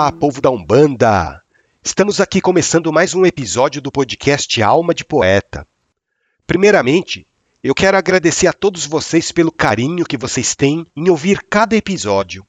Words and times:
Olá, 0.00 0.10
povo 0.10 0.40
da 0.40 0.50
Umbanda! 0.50 1.42
Estamos 1.84 2.22
aqui 2.22 2.40
começando 2.40 2.90
mais 2.90 3.14
um 3.14 3.26
episódio 3.26 3.82
do 3.82 3.92
podcast 3.92 4.62
Alma 4.62 4.94
de 4.94 5.04
Poeta. 5.04 5.66
Primeiramente, 6.46 7.26
eu 7.62 7.74
quero 7.74 7.98
agradecer 7.98 8.46
a 8.46 8.52
todos 8.54 8.86
vocês 8.86 9.30
pelo 9.30 9.52
carinho 9.52 10.06
que 10.06 10.16
vocês 10.16 10.56
têm 10.56 10.86
em 10.96 11.10
ouvir 11.10 11.44
cada 11.50 11.76
episódio. 11.76 12.46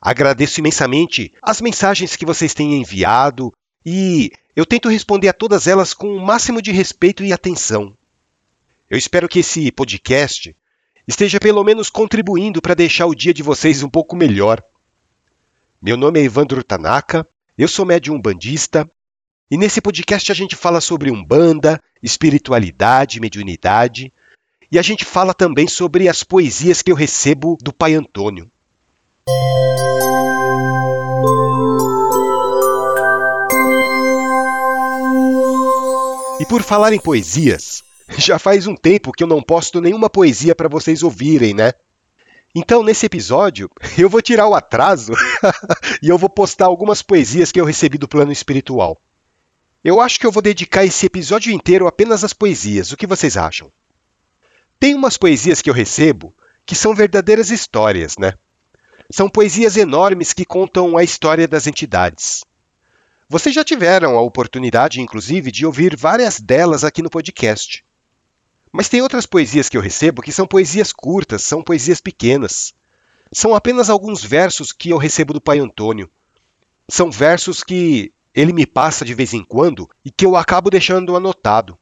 Agradeço 0.00 0.58
imensamente 0.58 1.32
as 1.40 1.60
mensagens 1.60 2.16
que 2.16 2.26
vocês 2.26 2.52
têm 2.52 2.80
enviado 2.80 3.52
e 3.86 4.32
eu 4.56 4.66
tento 4.66 4.88
responder 4.88 5.28
a 5.28 5.32
todas 5.32 5.68
elas 5.68 5.94
com 5.94 6.08
o 6.08 6.20
máximo 6.20 6.60
de 6.60 6.72
respeito 6.72 7.22
e 7.22 7.32
atenção. 7.32 7.96
Eu 8.90 8.98
espero 8.98 9.28
que 9.28 9.38
esse 9.38 9.70
podcast 9.70 10.56
esteja 11.06 11.38
pelo 11.38 11.62
menos 11.62 11.88
contribuindo 11.88 12.60
para 12.60 12.74
deixar 12.74 13.06
o 13.06 13.14
dia 13.14 13.32
de 13.32 13.44
vocês 13.44 13.84
um 13.84 13.88
pouco 13.88 14.16
melhor. 14.16 14.60
Meu 15.84 15.96
nome 15.96 16.20
é 16.20 16.22
Evandro 16.22 16.62
Tanaka, 16.62 17.26
eu 17.58 17.66
sou 17.66 17.84
médium 17.84 18.20
bandista 18.20 18.88
e 19.50 19.56
nesse 19.56 19.80
podcast 19.80 20.30
a 20.30 20.34
gente 20.34 20.54
fala 20.54 20.80
sobre 20.80 21.10
umbanda, 21.10 21.82
espiritualidade, 22.00 23.18
mediunidade 23.18 24.12
e 24.70 24.78
a 24.78 24.82
gente 24.82 25.04
fala 25.04 25.34
também 25.34 25.66
sobre 25.66 26.08
as 26.08 26.22
poesias 26.22 26.82
que 26.82 26.92
eu 26.92 26.94
recebo 26.94 27.58
do 27.60 27.72
Pai 27.72 27.94
Antônio. 27.94 28.48
E 36.38 36.46
por 36.46 36.62
falar 36.62 36.92
em 36.92 37.00
poesias, 37.00 37.82
já 38.16 38.38
faz 38.38 38.68
um 38.68 38.76
tempo 38.76 39.10
que 39.10 39.24
eu 39.24 39.28
não 39.28 39.42
posto 39.42 39.80
nenhuma 39.80 40.08
poesia 40.08 40.54
para 40.54 40.68
vocês 40.68 41.02
ouvirem, 41.02 41.54
né? 41.54 41.72
Então, 42.54 42.82
nesse 42.82 43.06
episódio, 43.06 43.70
eu 43.96 44.08
vou 44.08 44.20
tirar 44.20 44.46
o 44.46 44.54
atraso 44.54 45.12
e 46.02 46.08
eu 46.08 46.18
vou 46.18 46.28
postar 46.28 46.66
algumas 46.66 47.02
poesias 47.02 47.50
que 47.50 47.60
eu 47.60 47.64
recebi 47.64 47.98
do 47.98 48.08
plano 48.08 48.32
espiritual. 48.32 49.00
Eu 49.84 50.00
acho 50.00 50.20
que 50.20 50.26
eu 50.26 50.32
vou 50.32 50.42
dedicar 50.42 50.84
esse 50.84 51.06
episódio 51.06 51.52
inteiro 51.52 51.86
apenas 51.86 52.22
às 52.22 52.32
poesias. 52.32 52.92
O 52.92 52.96
que 52.96 53.06
vocês 53.06 53.36
acham? 53.36 53.72
Tem 54.78 54.94
umas 54.94 55.16
poesias 55.16 55.60
que 55.60 55.70
eu 55.70 55.74
recebo 55.74 56.34
que 56.64 56.74
são 56.74 56.94
verdadeiras 56.94 57.50
histórias, 57.50 58.16
né? 58.18 58.34
São 59.10 59.28
poesias 59.28 59.76
enormes 59.76 60.32
que 60.32 60.44
contam 60.44 60.96
a 60.96 61.02
história 61.02 61.48
das 61.48 61.66
entidades. 61.66 62.44
Vocês 63.28 63.54
já 63.54 63.64
tiveram 63.64 64.16
a 64.16 64.20
oportunidade, 64.20 65.00
inclusive, 65.00 65.50
de 65.50 65.66
ouvir 65.66 65.96
várias 65.96 66.38
delas 66.38 66.84
aqui 66.84 67.02
no 67.02 67.10
podcast. 67.10 67.84
Mas 68.72 68.88
tem 68.88 69.02
outras 69.02 69.26
poesias 69.26 69.68
que 69.68 69.76
eu 69.76 69.82
recebo 69.82 70.22
que 70.22 70.32
são 70.32 70.46
poesias 70.46 70.92
curtas, 70.92 71.42
são 71.42 71.62
poesias 71.62 72.00
pequenas. 72.00 72.74
São 73.30 73.54
apenas 73.54 73.90
alguns 73.90 74.24
versos 74.24 74.72
que 74.72 74.90
eu 74.90 74.96
recebo 74.96 75.34
do 75.34 75.40
Pai 75.40 75.58
Antônio. 75.58 76.10
São 76.88 77.10
versos 77.10 77.62
que 77.62 78.12
ele 78.34 78.52
me 78.52 78.66
passa 78.66 79.04
de 79.04 79.14
vez 79.14 79.34
em 79.34 79.44
quando 79.44 79.88
e 80.04 80.10
que 80.10 80.24
eu 80.24 80.36
acabo 80.36 80.70
deixando 80.70 81.14
anotado. 81.14 81.76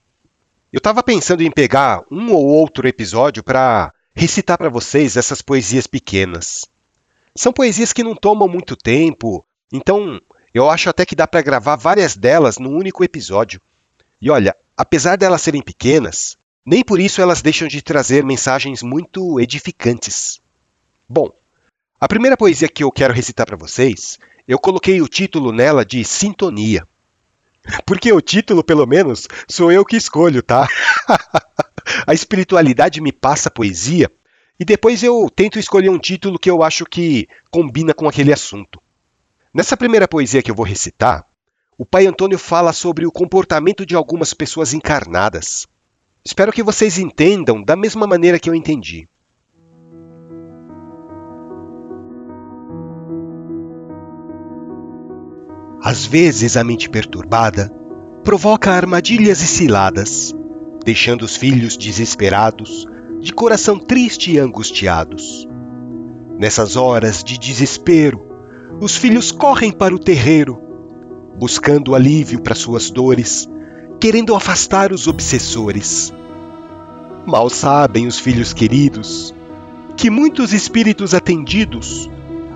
Eu 0.73 0.79
estava 0.79 1.03
pensando 1.03 1.43
em 1.43 1.51
pegar 1.51 2.03
um 2.11 2.33
ou 2.33 2.45
outro 2.45 2.87
episódio 2.87 3.43
para 3.43 3.93
recitar 4.15 4.59
para 4.59 4.69
vocês 4.69 5.17
essas 5.17 5.41
poesias 5.43 5.87
pequenas. 5.87 6.65
São 7.35 7.53
poesias 7.53 7.93
que 7.93 8.03
não 8.03 8.15
tomam 8.15 8.49
muito 8.49 8.77
tempo, 8.77 9.45
então 9.73 10.21
eu 10.53 10.69
acho 10.69 10.91
até 10.91 11.07
que 11.07 11.15
dá 11.15 11.27
para 11.27 11.43
gravar 11.43 11.77
várias 11.77 12.17
delas 12.17 12.59
num 12.59 12.77
único 12.77 13.05
episódio. 13.05 13.61
E 14.21 14.31
olha, 14.31 14.55
apesar 14.77 15.17
delas 15.17 15.43
serem 15.43 15.63
pequenas, 15.63 16.37
nem 16.65 16.85
por 16.85 17.01
isso 17.01 17.21
elas 17.21 17.43
deixam 17.43 17.69
de 17.69 17.83
trazer 17.83 18.25
mensagens 18.25 18.83
muito 18.83 19.41
edificantes. 19.41 20.41
Bom, 21.09 21.31
a 22.01 22.09
primeira 22.09 22.37
poesia 22.37 22.69
que 22.69 22.85
eu 22.85 22.91
quero 22.91 23.15
recitar 23.15 23.47
para 23.47 23.57
vocês, 23.57 24.19
eu 24.47 24.59
coloquei 24.59 25.01
o 25.01 25.09
título 25.09 25.53
nela 25.53 25.85
de 25.85 26.05
Sintonia. 26.05 26.87
Porque 27.85 28.13
o 28.13 28.21
título, 28.21 28.65
pelo 28.65 28.87
menos, 28.87 29.27
sou 29.49 29.71
eu 29.71 29.85
que 29.85 29.97
escolho, 29.97 30.43
tá? 30.43 30.69
a 32.07 32.15
espiritualidade 32.15 33.01
me 33.01 33.13
passa 33.13 33.51
poesia 33.51 34.11
e 34.59 34.65
depois 34.65 35.03
eu 35.03 35.31
tento 35.35 35.59
escolher 35.59 35.89
um 35.89 35.99
título 35.99 36.39
que 36.39 36.51
eu 36.51 36.63
acho 36.63 36.85
que 36.85 37.27
combina 37.51 37.95
com 37.95 38.07
aquele 38.07 38.33
assunto. 38.33 38.81
Nessa 39.53 39.77
primeira 39.77 40.07
poesia 40.07 40.43
que 40.43 40.51
eu 40.51 40.55
vou 40.55 40.67
recitar, 40.67 41.25
o 41.79 41.87
Pai 41.87 42.07
Antônio 42.07 42.39
fala 42.39 42.73
sobre 42.75 43.07
o 43.07 43.11
comportamento 43.11 43.87
de 43.87 43.97
algumas 43.97 44.35
pessoas 44.35 44.75
encarnadas. 44.75 45.67
Espero 46.25 46.53
que 46.53 46.63
vocês 46.63 46.99
entendam 46.99 47.63
da 47.63 47.75
mesma 47.75 48.07
maneira 48.07 48.39
que 48.39 48.51
eu 48.51 48.55
entendi. 48.55 49.09
Às 55.83 56.05
vezes 56.05 56.59
a 56.59 56.63
mente 56.63 56.91
perturbada 56.91 57.73
provoca 58.23 58.71
armadilhas 58.71 59.41
e 59.41 59.47
ciladas, 59.47 60.37
deixando 60.85 61.23
os 61.23 61.37
filhos 61.37 61.75
desesperados, 61.77 62.87
de 63.19 63.33
coração 63.33 63.79
triste 63.79 64.33
e 64.33 64.39
angustiados. 64.39 65.49
Nessas 66.39 66.77
horas 66.77 67.25
de 67.25 67.39
desespero, 67.39 68.23
os 68.81 68.95
filhos 68.95 69.33
correm 69.33 69.73
para 69.73 69.95
o 69.95 69.99
terreiro, 69.99 70.61
buscando 71.39 71.95
alívio 71.95 72.43
para 72.43 72.55
suas 72.55 72.91
dores 72.91 73.49
querendo 74.01 74.35
afastar 74.35 74.93
os 74.93 75.07
obsessores. 75.07 76.13
Mal 77.27 77.51
sabem 77.51 78.07
os 78.07 78.19
filhos 78.19 78.55
queridos 78.55 79.35
que 79.95 80.09
muitos 80.09 80.55
espíritos 80.55 81.13
atendidos 81.13 82.09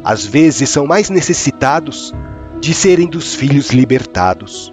às 0.03 0.25
vezes 0.25 0.71
são 0.71 0.87
mais 0.87 1.11
necessitados 1.11 2.15
de 2.61 2.73
serem 2.73 3.07
dos 3.07 3.35
filhos 3.35 3.71
libertados. 3.71 4.73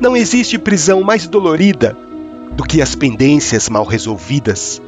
Não 0.00 0.16
existe 0.16 0.56
prisão 0.58 1.02
mais 1.02 1.26
dolorida 1.26 1.96
do 2.52 2.62
que 2.62 2.80
as 2.80 2.94
pendências 2.94 3.68
mal 3.68 3.84
resolvidas, 3.84 4.80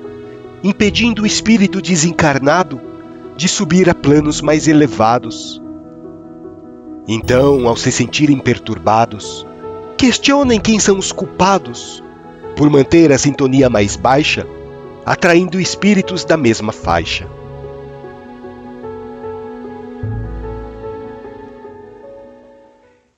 impedindo 0.63 1.23
o 1.23 1.27
espírito 1.27 1.83
desencarnado 1.83 2.81
de 3.37 3.49
subir 3.49 3.91
a 3.91 3.95
planos 3.95 4.41
mais 4.41 4.69
elevados. 4.69 5.61
Então, 7.09 7.67
ao 7.67 7.77
se 7.77 7.91
sentirem 7.91 8.39
perturbados, 8.39 9.45
Questionem 10.05 10.61
quem 10.61 10.79
são 10.79 10.99
os 10.99 11.13
culpados 11.13 12.05
por 12.59 12.69
manter 12.69 13.11
a 13.11 13.17
sintonia 13.17 13.71
mais 13.71 13.97
baixa, 13.97 14.47
atraindo 15.03 15.59
espíritos 15.59 16.27
da 16.27 16.37
mesma 16.37 16.73
faixa. 16.73 17.27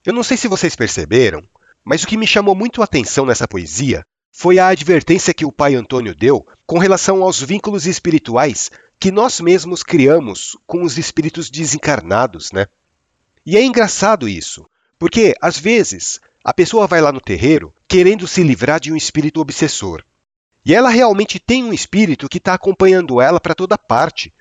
Eu 0.05 0.13
não 0.13 0.23
sei 0.23 0.37
se 0.37 0.47
vocês 0.47 0.77
perceberam, 0.77 1.43
mas 1.85 2.05
o 2.05 2.07
que 2.07 2.17
me 2.17 2.25
chamou 2.25 2.55
muito 2.55 2.81
a 2.81 2.85
atenção 2.85 3.27
nessa 3.27 3.49
poesia 3.49 4.07
foi 4.31 4.61
a 4.61 4.69
advertência 4.69 5.35
que 5.35 5.45
o 5.45 5.51
pai 5.51 5.75
Antônio 5.75 6.15
deu 6.15 6.47
com 6.65 6.79
relação 6.79 7.21
aos 7.21 7.43
vínculos 7.43 7.85
espirituais 7.85 8.71
que 9.01 9.11
nós 9.11 9.41
mesmos 9.41 9.83
criamos 9.83 10.57
com 10.65 10.85
os 10.85 10.97
espíritos 10.99 11.51
desencarnados, 11.51 12.53
né? 12.53 12.67
E 13.45 13.57
é 13.57 13.65
engraçado 13.65 14.29
isso, 14.29 14.65
porque 14.99 15.35
às 15.41 15.59
vezes 15.59 16.21
a 16.45 16.55
pessoa 16.55 16.87
vai 16.87 17.01
lá 17.01 17.13
no 17.13 17.21
terreiro 17.21 17.75
querendo 17.89 18.27
se 18.27 18.43
livrar 18.43 18.81
de 18.81 18.93
um 18.93 18.97
espírito 18.97 19.41
obsessor. 19.41 20.03
E 20.65 20.75
ela 20.75 20.89
realmente 20.89 21.39
tem 21.39 21.65
um 21.65 21.73
espírito 21.73 22.29
que 22.29 22.39
está 22.39 22.55
acompanhando 22.55 23.21
ela 23.21 23.39
para 23.39 23.55
toda 23.55 23.79
parte, 23.79 24.33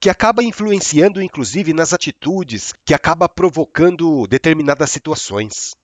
que 0.00 0.08
acaba 0.08 0.42
influenciando 0.42 1.22
inclusive 1.22 1.72
nas 1.72 1.92
atitudes, 1.92 2.72
que 2.84 2.94
acaba 2.94 3.28
provocando 3.28 4.26
determinadas 4.26 4.90
situações. 4.90 5.74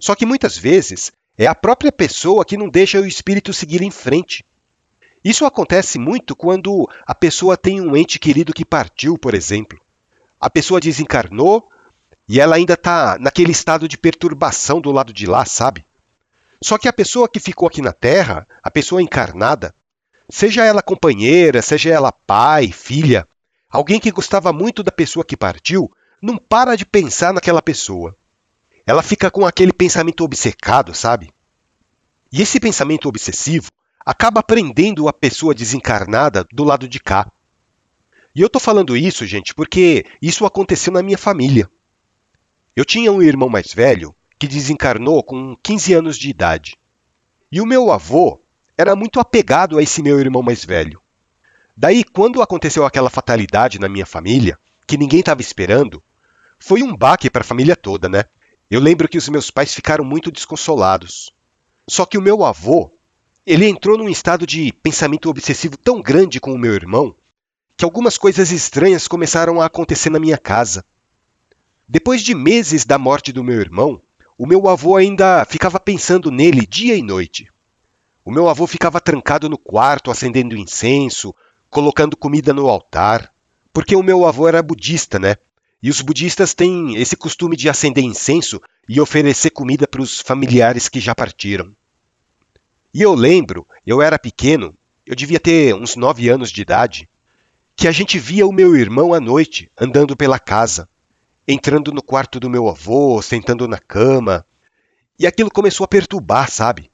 Só 0.00 0.14
que 0.14 0.26
muitas 0.26 0.56
vezes 0.56 1.12
é 1.38 1.46
a 1.46 1.54
própria 1.54 1.92
pessoa 1.92 2.44
que 2.44 2.56
não 2.56 2.68
deixa 2.68 3.00
o 3.00 3.06
espírito 3.06 3.52
seguir 3.52 3.82
em 3.82 3.90
frente. 3.90 4.44
Isso 5.24 5.44
acontece 5.44 5.98
muito 5.98 6.36
quando 6.36 6.88
a 7.04 7.14
pessoa 7.14 7.56
tem 7.56 7.80
um 7.80 7.96
ente 7.96 8.18
querido 8.18 8.52
que 8.52 8.64
partiu, 8.64 9.18
por 9.18 9.34
exemplo. 9.34 9.78
A 10.40 10.48
pessoa 10.48 10.80
desencarnou, 10.80 11.68
e 12.28 12.40
ela 12.40 12.56
ainda 12.56 12.74
está 12.74 13.18
naquele 13.20 13.52
estado 13.52 13.86
de 13.86 13.96
perturbação 13.96 14.80
do 14.80 14.90
lado 14.90 15.12
de 15.12 15.26
lá, 15.26 15.44
sabe? 15.44 15.86
Só 16.62 16.78
que 16.78 16.88
a 16.88 16.92
pessoa 16.92 17.28
que 17.28 17.38
ficou 17.38 17.68
aqui 17.68 17.80
na 17.80 17.92
Terra, 17.92 18.46
a 18.62 18.70
pessoa 18.70 19.02
encarnada, 19.02 19.74
seja 20.28 20.64
ela 20.64 20.82
companheira, 20.82 21.62
seja 21.62 21.90
ela 21.90 22.10
pai, 22.10 22.72
filha, 22.72 23.28
alguém 23.70 24.00
que 24.00 24.10
gostava 24.10 24.52
muito 24.52 24.82
da 24.82 24.90
pessoa 24.90 25.24
que 25.24 25.36
partiu, 25.36 25.90
não 26.20 26.36
para 26.36 26.76
de 26.76 26.84
pensar 26.84 27.32
naquela 27.32 27.62
pessoa. 27.62 28.16
Ela 28.84 29.02
fica 29.02 29.30
com 29.30 29.46
aquele 29.46 29.72
pensamento 29.72 30.24
obcecado, 30.24 30.94
sabe? 30.94 31.32
E 32.32 32.42
esse 32.42 32.58
pensamento 32.58 33.08
obsessivo 33.08 33.70
acaba 34.04 34.42
prendendo 34.42 35.08
a 35.08 35.12
pessoa 35.12 35.54
desencarnada 35.54 36.44
do 36.52 36.64
lado 36.64 36.88
de 36.88 36.98
cá. 36.98 37.30
E 38.34 38.40
eu 38.40 38.48
tô 38.48 38.60
falando 38.60 38.96
isso, 38.96 39.26
gente, 39.26 39.54
porque 39.54 40.04
isso 40.20 40.44
aconteceu 40.44 40.92
na 40.92 41.02
minha 41.02 41.18
família. 41.18 41.68
Eu 42.76 42.84
tinha 42.84 43.10
um 43.10 43.22
irmão 43.22 43.48
mais 43.48 43.72
velho 43.72 44.14
que 44.38 44.46
desencarnou 44.46 45.22
com 45.22 45.56
15 45.62 45.94
anos 45.94 46.18
de 46.18 46.28
idade. 46.28 46.76
E 47.50 47.58
o 47.58 47.64
meu 47.64 47.90
avô 47.90 48.38
era 48.76 48.94
muito 48.94 49.18
apegado 49.18 49.78
a 49.78 49.82
esse 49.82 50.02
meu 50.02 50.20
irmão 50.20 50.42
mais 50.42 50.62
velho. 50.62 51.00
Daí, 51.74 52.04
quando 52.04 52.42
aconteceu 52.42 52.84
aquela 52.84 53.08
fatalidade 53.08 53.78
na 53.78 53.88
minha 53.88 54.04
família, 54.04 54.58
que 54.86 54.98
ninguém 54.98 55.20
estava 55.20 55.40
esperando, 55.40 56.02
foi 56.58 56.82
um 56.82 56.94
baque 56.94 57.30
para 57.30 57.40
a 57.40 57.46
família 57.46 57.74
toda, 57.74 58.10
né? 58.10 58.24
Eu 58.70 58.80
lembro 58.80 59.08
que 59.08 59.16
os 59.16 59.28
meus 59.30 59.50
pais 59.50 59.72
ficaram 59.72 60.04
muito 60.04 60.30
desconsolados. 60.30 61.30
Só 61.88 62.04
que 62.04 62.18
o 62.18 62.22
meu 62.22 62.44
avô, 62.44 62.92
ele 63.46 63.66
entrou 63.66 63.96
num 63.96 64.08
estado 64.08 64.46
de 64.46 64.70
pensamento 64.82 65.30
obsessivo 65.30 65.78
tão 65.78 66.02
grande 66.02 66.38
com 66.40 66.52
o 66.52 66.58
meu 66.58 66.74
irmão 66.74 67.14
que 67.74 67.86
algumas 67.86 68.18
coisas 68.18 68.50
estranhas 68.50 69.08
começaram 69.08 69.62
a 69.62 69.66
acontecer 69.66 70.10
na 70.10 70.20
minha 70.20 70.36
casa. 70.36 70.84
Depois 71.88 72.22
de 72.22 72.34
meses 72.34 72.84
da 72.84 72.98
morte 72.98 73.32
do 73.32 73.44
meu 73.44 73.60
irmão, 73.60 74.02
o 74.36 74.44
meu 74.44 74.68
avô 74.68 74.96
ainda 74.96 75.44
ficava 75.44 75.78
pensando 75.78 76.32
nele 76.32 76.66
dia 76.66 76.96
e 76.96 77.02
noite. 77.02 77.48
O 78.24 78.32
meu 78.32 78.48
avô 78.48 78.66
ficava 78.66 79.00
trancado 79.00 79.48
no 79.48 79.56
quarto, 79.56 80.10
acendendo 80.10 80.56
incenso, 80.56 81.32
colocando 81.70 82.16
comida 82.16 82.52
no 82.52 82.66
altar, 82.68 83.32
porque 83.72 83.94
o 83.94 84.02
meu 84.02 84.26
avô 84.26 84.48
era 84.48 84.60
budista, 84.64 85.16
né? 85.16 85.36
E 85.80 85.88
os 85.88 86.00
budistas 86.00 86.54
têm 86.54 86.96
esse 86.96 87.16
costume 87.16 87.56
de 87.56 87.68
acender 87.68 88.02
incenso 88.02 88.60
e 88.88 89.00
oferecer 89.00 89.50
comida 89.50 89.86
para 89.86 90.02
os 90.02 90.20
familiares 90.20 90.88
que 90.88 90.98
já 90.98 91.14
partiram. 91.14 91.72
E 92.92 93.00
eu 93.00 93.14
lembro, 93.14 93.64
eu 93.86 94.02
era 94.02 94.18
pequeno, 94.18 94.74
eu 95.06 95.14
devia 95.14 95.38
ter 95.38 95.72
uns 95.72 95.94
nove 95.94 96.28
anos 96.28 96.50
de 96.50 96.62
idade, 96.62 97.08
que 97.76 97.86
a 97.86 97.92
gente 97.92 98.18
via 98.18 98.44
o 98.44 98.52
meu 98.52 98.74
irmão 98.74 99.14
à 99.14 99.20
noite 99.20 99.70
andando 99.78 100.16
pela 100.16 100.40
casa, 100.40 100.88
entrando 101.46 101.92
no 101.92 102.02
quarto 102.02 102.40
do 102.40 102.50
meu 102.50 102.68
avô, 102.68 103.20
sentando 103.22 103.68
na 103.68 103.78
cama. 103.78 104.44
E 105.18 105.26
aquilo 105.26 105.50
começou 105.50 105.84
a 105.84 105.88
perturbar, 105.88 106.50
sabe? 106.50 106.90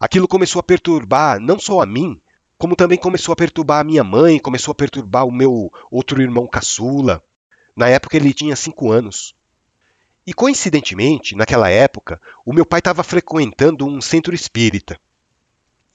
Aquilo 0.00 0.26
começou 0.26 0.60
a 0.60 0.62
perturbar 0.62 1.38
não 1.38 1.58
só 1.58 1.80
a 1.80 1.86
mim, 1.86 2.20
como 2.58 2.76
também 2.76 2.98
começou 2.98 3.32
a 3.32 3.36
perturbar 3.36 3.80
a 3.80 3.84
minha 3.84 4.04
mãe, 4.04 4.38
começou 4.38 4.72
a 4.72 4.74
perturbar 4.74 5.26
o 5.26 5.32
meu 5.32 5.70
outro 5.90 6.20
irmão 6.20 6.46
caçula. 6.46 7.22
Na 7.76 7.88
época 7.88 8.16
ele 8.16 8.34
tinha 8.34 8.56
cinco 8.56 8.90
anos. 8.90 9.34
E 10.26 10.32
coincidentemente, 10.32 11.34
naquela 11.34 11.68
época, 11.68 12.20
o 12.46 12.52
meu 12.52 12.64
pai 12.64 12.78
estava 12.78 13.02
frequentando 13.02 13.86
um 13.86 14.00
centro 14.00 14.34
espírita. 14.34 14.96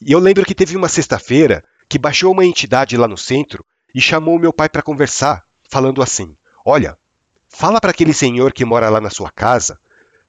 E 0.02 0.12
eu 0.12 0.20
lembro 0.20 0.46
que 0.46 0.54
teve 0.54 0.76
uma 0.76 0.90
sexta-feira 0.90 1.64
que 1.88 1.98
baixou 1.98 2.34
uma 2.34 2.46
entidade 2.46 2.98
lá 2.98 3.08
no 3.08 3.18
centro 3.18 3.66
e 3.96 4.02
chamou 4.02 4.38
meu 4.38 4.52
pai 4.52 4.68
para 4.68 4.82
conversar, 4.82 5.46
falando 5.70 6.02
assim: 6.02 6.36
Olha, 6.66 6.98
fala 7.48 7.80
para 7.80 7.92
aquele 7.92 8.14
senhor 8.14 8.54
que 8.54 8.66
mora 8.66 8.90
lá 8.90 9.02
na 9.02 9.10
sua 9.10 9.32
casa 9.32 9.80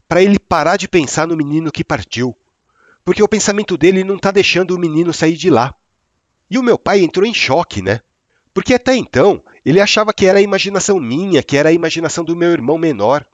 para 0.09 0.23
ele 0.23 0.39
parar 0.39 0.77
de 0.77 0.89
pensar 0.89 1.27
no 1.27 1.37
menino 1.37 1.71
que 1.71 1.85
partiu, 1.85 2.37
porque 3.05 3.23
o 3.23 3.29
pensamento 3.29 3.77
dele 3.77 4.03
não 4.03 4.17
está 4.17 4.31
deixando 4.31 4.75
o 4.75 4.79
menino 4.79 5.13
sair 5.13 5.37
de 5.37 5.51
lá. 5.51 5.75
E 6.51 6.59
o 6.59 6.63
meu 6.63 6.79
pai 6.79 7.01
entrou 7.01 7.27
em 7.27 7.35
choque, 7.35 7.83
né? 7.83 8.01
Porque 8.55 8.73
até 8.73 8.97
então 8.97 9.45
ele 9.65 9.81
achava 9.81 10.15
que 10.15 10.25
era 10.25 10.39
a 10.39 10.43
imaginação 10.43 10.99
minha, 10.99 11.43
que 11.43 11.57
era 11.57 11.69
a 11.69 11.73
imaginação 11.73 12.25
do 12.25 12.35
meu 12.35 12.51
irmão 12.51 12.79
menor. 12.79 13.27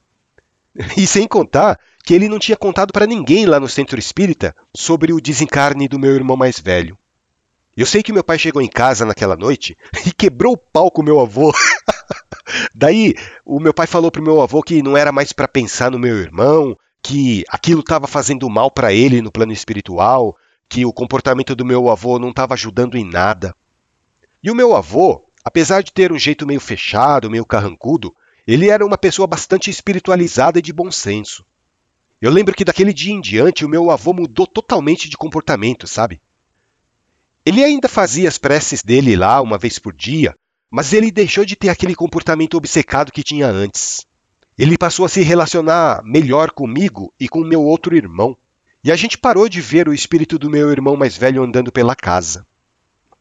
E 0.97 1.07
sem 1.07 1.29
contar 1.29 1.79
que 2.05 2.13
ele 2.13 2.29
não 2.29 2.41
tinha 2.41 2.57
contado 2.57 2.93
para 2.93 3.07
ninguém 3.07 3.47
lá 3.47 3.61
no 3.61 3.69
centro 3.69 3.97
espírita 3.97 4.57
sobre 4.75 5.13
o 5.13 5.21
desencarne 5.21 5.87
do 5.87 6.01
meu 6.01 6.13
irmão 6.13 6.37
mais 6.37 6.59
velho. 6.59 6.99
Eu 7.77 7.87
sei 7.87 8.03
que 8.03 8.13
meu 8.13 8.25
pai 8.25 8.41
chegou 8.41 8.61
em 8.61 8.69
casa 8.69 9.05
naquela 9.05 9.37
noite 9.37 9.77
e 10.05 10.11
quebrou 10.11 10.55
o 10.55 10.59
pau 10.59 10.91
com 10.91 11.01
meu 11.01 11.21
avô. 11.21 11.53
Daí, 12.75 13.15
o 13.45 13.61
meu 13.61 13.73
pai 13.73 13.87
falou 13.87 14.11
pro 14.11 14.23
meu 14.23 14.41
avô 14.41 14.63
que 14.63 14.83
não 14.83 14.97
era 14.97 15.13
mais 15.13 15.33
para 15.33 15.49
pensar 15.49 15.91
no 15.91 15.99
meu 15.99 16.17
irmão, 16.17 16.77
que 17.03 17.45
aquilo 17.49 17.81
estava 17.81 18.07
fazendo 18.07 18.49
mal 18.49 18.71
para 18.71 18.93
ele 18.93 19.21
no 19.21 19.33
plano 19.33 19.53
espiritual, 19.53 20.37
que 20.69 20.85
o 20.85 20.93
comportamento 20.93 21.55
do 21.55 21.65
meu 21.65 21.91
avô 21.91 22.19
não 22.19 22.31
estava 22.31 22.55
ajudando 22.55 22.97
em 22.97 23.05
nada. 23.05 23.55
E 24.43 24.51
o 24.51 24.55
meu 24.55 24.75
avô, 24.75 25.25
apesar 25.45 25.83
de 25.83 25.93
ter 25.93 26.13
um 26.13 26.19
jeito 26.19 26.47
meio 26.47 26.61
fechado, 26.61 27.31
meio 27.31 27.45
carrancudo, 27.45 28.15
ele 28.47 28.69
era 28.69 28.85
uma 28.85 28.99
pessoa 28.99 29.27
bastante 29.27 29.71
espiritualizada 29.71 30.59
e 30.59 30.63
de 30.63 30.73
bom 30.73 30.91
senso. 30.91 31.47
Eu 32.21 32.31
lembro 32.31 32.55
que 32.55 32.65
daquele 32.65 32.93
dia 32.93 33.13
em 33.13 33.21
diante 33.21 33.65
o 33.65 33.69
meu 33.69 33.91
avô 33.91 34.13
mudou 34.13 34.47
totalmente 34.47 35.09
de 35.09 35.17
comportamento, 35.17 35.87
sabe? 35.87 36.21
Ele 37.45 37.63
ainda 37.63 37.89
fazia 37.89 38.29
as 38.29 38.39
preces 38.39 38.83
dele 38.83 39.17
lá 39.17 39.43
uma 39.43 39.59
vez 39.59 39.79
por 39.79 39.95
dia, 39.95 40.35
mas 40.71 40.93
ele 40.93 41.11
deixou 41.11 41.45
de 41.45 41.57
ter 41.57 41.69
aquele 41.69 41.95
comportamento 41.95 42.57
obcecado 42.57 43.13
que 43.13 43.23
tinha 43.23 43.47
antes. 43.47 44.07
Ele 44.57 44.79
passou 44.79 45.05
a 45.05 45.09
se 45.09 45.23
relacionar 45.23 46.03
melhor 46.05 46.51
comigo 46.51 47.13
e 47.19 47.29
com 47.29 47.41
meu 47.41 47.63
outro 47.63 47.97
irmão. 47.97 48.37
E 48.83 48.93
a 48.93 48.97
gente 48.97 49.19
parou 49.19 49.49
de 49.49 49.61
ver 49.61 49.89
o 49.89 49.95
espírito 49.95 50.39
do 50.39 50.51
meu 50.51 50.71
irmão 50.71 50.97
mais 50.97 51.17
velho 51.17 51.43
andando 51.43 51.73
pela 51.73 51.97
casa. 51.97 52.47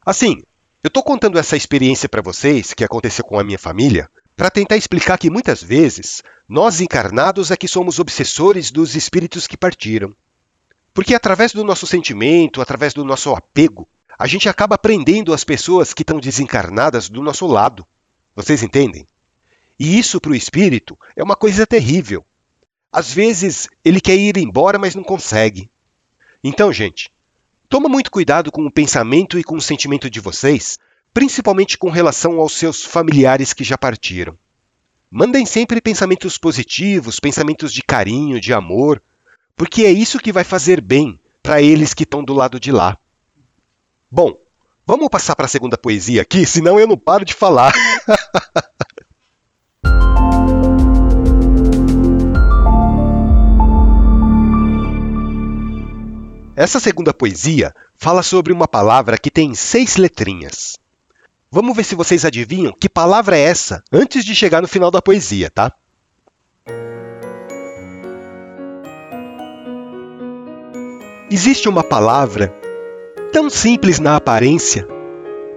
Assim, 0.06 0.44
eu 0.84 0.90
estou 0.90 1.02
contando 1.02 1.40
essa 1.40 1.56
experiência 1.56 2.10
para 2.10 2.22
vocês 2.22 2.74
que 2.74 2.84
aconteceu 2.84 3.24
com 3.24 3.40
a 3.40 3.44
minha 3.44 3.58
família 3.58 4.10
para 4.36 4.50
tentar 4.50 4.76
explicar 4.76 5.18
que 5.18 5.30
muitas 5.30 5.64
vezes 5.64 6.24
nós 6.48 6.82
encarnados 6.82 7.52
é 7.52 7.58
que 7.58 7.68
somos 7.68 8.00
obsessores 8.00 8.72
dos 8.72 8.96
espíritos 8.96 9.48
que 9.48 9.56
partiram. 9.56 10.16
Porque 10.94 11.16
através 11.16 11.54
do 11.54 11.64
nosso 11.64 11.88
sentimento, 11.88 12.62
através 12.62 12.94
do 12.94 13.04
nosso 13.04 13.34
apego, 13.34 13.88
a 14.18 14.28
gente 14.28 14.48
acaba 14.48 14.78
prendendo 14.78 15.34
as 15.34 15.44
pessoas 15.44 15.94
que 15.94 16.04
estão 16.04 16.20
desencarnadas 16.20 17.10
do 17.10 17.22
nosso 17.22 17.46
lado. 17.48 17.88
Vocês 18.36 18.64
entendem? 18.64 19.06
E 19.80 19.98
isso 19.98 20.22
para 20.22 20.32
o 20.32 20.36
espírito 20.36 20.98
é 21.16 21.24
uma 21.24 21.36
coisa 21.36 21.66
terrível. 21.66 22.26
Às 22.92 23.12
vezes 23.12 23.68
ele 23.84 24.00
quer 24.00 24.16
ir 24.16 24.38
embora, 24.38 24.78
mas 24.78 24.96
não 24.96 25.04
consegue. 25.04 25.70
Então, 26.44 26.72
gente, 26.72 27.12
toma 27.68 27.90
muito 27.90 28.12
cuidado 28.12 28.52
com 28.52 28.66
o 28.66 28.72
pensamento 28.72 29.40
e 29.40 29.44
com 29.44 29.56
o 29.56 29.62
sentimento 29.62 30.10
de 30.10 30.20
vocês, 30.20 30.78
principalmente 31.14 31.78
com 31.78 31.90
relação 31.90 32.40
aos 32.40 32.54
seus 32.54 32.84
familiares 32.84 33.54
que 33.54 33.64
já 33.64 33.78
partiram. 33.78 34.38
Mandem 35.10 35.46
sempre 35.46 35.80
pensamentos 35.80 36.38
positivos, 36.38 37.20
pensamentos 37.20 37.74
de 37.74 37.82
carinho, 37.82 38.42
de 38.42 38.54
amor, 38.54 39.02
porque 39.56 39.84
é 39.84 39.92
isso 39.92 40.20
que 40.20 40.32
vai 40.32 40.44
fazer 40.44 40.82
bem 40.82 41.20
para 41.42 41.62
eles 41.62 41.94
que 41.94 42.04
estão 42.04 42.24
do 42.24 42.34
lado 42.34 42.60
de 42.60 42.72
lá. 42.72 42.98
Bom, 44.16 44.38
vamos 44.86 45.10
passar 45.10 45.36
para 45.36 45.48
a 45.48 45.50
segunda 45.50 45.76
poesia 45.76 46.22
aqui, 46.22 46.46
senão 46.46 46.80
eu 46.80 46.86
não 46.86 46.96
paro 46.96 47.26
de 47.26 47.34
falar. 47.34 47.74
Essa 56.56 56.80
segunda 56.80 57.12
poesia 57.12 57.74
fala 57.96 58.22
sobre 58.22 58.54
uma 58.54 58.68
palavra 58.68 59.18
que 59.18 59.32
tem 59.32 59.56
seis 59.56 59.98
letrinhas. 59.98 60.78
Vamos 61.52 61.76
ver 61.76 61.84
se 61.84 61.96
vocês 61.96 62.24
adivinham 62.24 62.72
que 62.72 62.88
palavra 62.88 63.36
é 63.36 63.42
essa 63.42 63.84
antes 63.92 64.24
de 64.24 64.36
chegar 64.36 64.62
no 64.62 64.68
final 64.68 64.92
da 64.92 65.02
poesia, 65.02 65.50
tá? 65.50 65.74
Existe 71.32 71.68
uma 71.68 71.84
palavra 71.84 72.62
tão 73.34 73.50
simples 73.50 74.00
na 74.00 74.16
aparência, 74.16 74.88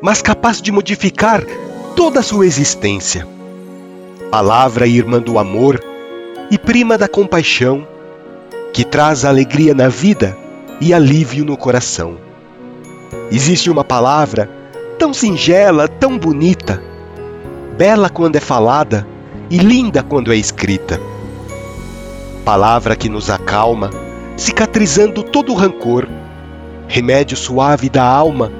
mas 0.01 0.23
capaz 0.23 0.63
de 0.63 0.73
modificar 0.73 1.45
toda 1.95 2.21
a 2.21 2.23
sua 2.23 2.47
existência. 2.47 3.29
Palavra 4.31 4.87
irmã 4.87 5.21
do 5.21 5.39
amor 5.39 5.79
e 6.51 6.57
prima 6.57 6.97
da 6.97 7.07
compaixão, 7.07 7.87
que 8.73 8.83
traz 8.83 9.27
alegria 9.27 9.75
na 9.75 9.89
vida 9.89 10.37
e 10.81 10.95
alívio 10.95 11.45
no 11.45 11.55
coração. 11.55 12.17
Existe 13.31 13.71
uma 13.71 13.85
palavra 13.85 14.51
tão 14.99 15.13
singela, 15.13 15.87
tão 15.87 16.19
bonita, 16.19 16.83
bela 17.77 18.09
quando 18.09 18.37
é 18.37 18.41
falada 18.41 19.07
e 19.51 19.59
linda 19.59 20.03
quando 20.03 20.33
é 20.33 20.37
escrita. 20.37 20.99
Palavra 22.43 22.97
que 22.97 23.11
nos 23.11 23.29
acalma, 23.29 23.91
cicatrizando 24.35 25.23
todo 25.23 25.53
o 25.53 25.55
rancor, 25.55 26.09
remédio 26.89 27.37
suave 27.37 27.89
da 27.89 28.05
alma, 28.05 28.51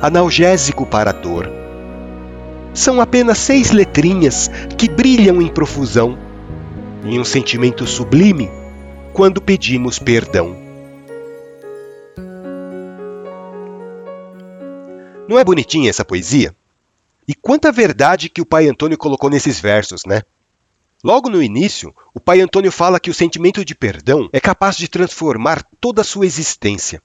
analgésico 0.00 0.86
para 0.86 1.10
a 1.10 1.12
dor. 1.12 1.50
São 2.72 3.00
apenas 3.00 3.38
seis 3.38 3.70
letrinhas 3.70 4.48
que 4.78 4.88
brilham 4.88 5.42
em 5.42 5.48
profusão, 5.48 6.18
em 7.04 7.18
um 7.18 7.24
sentimento 7.24 7.86
sublime, 7.86 8.50
quando 9.12 9.40
pedimos 9.40 9.98
perdão. 9.98 10.56
Não 15.28 15.38
é 15.38 15.44
bonitinha 15.44 15.90
essa 15.90 16.04
poesia? 16.04 16.54
E 17.26 17.34
quanta 17.34 17.70
verdade 17.70 18.28
que 18.28 18.40
o 18.40 18.46
pai 18.46 18.68
Antônio 18.68 18.98
colocou 18.98 19.30
nesses 19.30 19.60
versos, 19.60 20.02
né? 20.04 20.22
Logo 21.02 21.30
no 21.30 21.42
início, 21.42 21.94
o 22.12 22.20
pai 22.20 22.40
Antônio 22.40 22.70
fala 22.70 23.00
que 23.00 23.08
o 23.10 23.14
sentimento 23.14 23.64
de 23.64 23.74
perdão 23.74 24.28
é 24.32 24.40
capaz 24.40 24.76
de 24.76 24.88
transformar 24.88 25.64
toda 25.80 26.02
a 26.02 26.04
sua 26.04 26.26
existência. 26.26 27.00